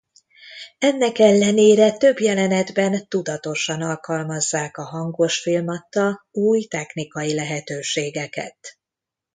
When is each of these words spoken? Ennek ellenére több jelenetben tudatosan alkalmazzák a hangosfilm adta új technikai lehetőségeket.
Ennek 0.77 1.19
ellenére 1.19 1.97
több 1.97 2.19
jelenetben 2.19 3.07
tudatosan 3.07 3.81
alkalmazzák 3.81 4.77
a 4.77 4.83
hangosfilm 4.83 5.67
adta 5.67 6.27
új 6.31 6.63
technikai 6.63 7.33
lehetőségeket. 7.35 8.77